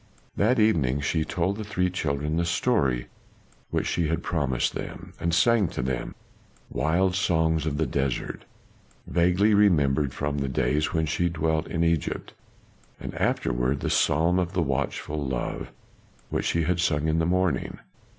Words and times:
That 0.35 0.57
evening 0.57 0.99
she 1.01 1.23
told 1.23 1.57
the 1.57 1.63
three 1.63 1.91
children 1.91 2.37
the 2.37 2.43
story 2.45 3.05
which 3.69 3.85
she 3.85 4.07
had 4.07 4.23
promised 4.23 4.73
them; 4.73 5.13
and 5.19 5.31
sang 5.31 5.67
to 5.67 5.83
them 5.83 6.15
wild 6.71 7.13
songs 7.15 7.67
of 7.67 7.77
the 7.77 7.85
desert 7.85 8.45
vaguely 9.05 9.53
remembered 9.53 10.11
from 10.11 10.39
the 10.39 10.49
days 10.49 10.91
when 10.91 11.05
she 11.05 11.29
dwelt 11.29 11.67
in 11.67 11.83
Egypt; 11.83 12.33
and 12.99 13.13
afterward 13.13 13.81
the 13.81 13.91
Psalm 13.91 14.39
of 14.39 14.53
the 14.53 14.63
watchful 14.63 15.23
Love, 15.23 15.69
which 16.31 16.45
she 16.45 16.63
had 16.63 16.79
sung 16.79 17.07
in 17.07 17.19
the 17.19 17.25
morning. 17.27 17.77